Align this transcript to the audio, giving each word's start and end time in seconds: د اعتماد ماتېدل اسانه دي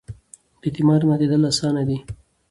د 0.59 0.61
اعتماد 0.67 1.01
ماتېدل 1.09 1.41
اسانه 1.51 1.83
دي 1.87 1.97